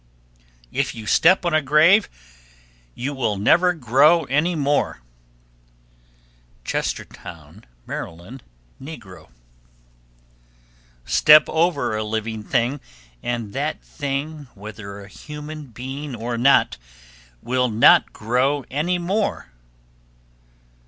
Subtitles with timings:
[0.71, 2.09] If you step on a grave,
[2.95, 5.01] you will never grow any more.
[6.65, 8.41] Chestertown, Md.
[8.81, 9.29] (negro).
[9.29, 9.29] 1288.
[11.05, 12.79] Step over a living thing,
[13.21, 16.77] and that thing, whether a human being or not,
[17.43, 19.51] will not grow any more.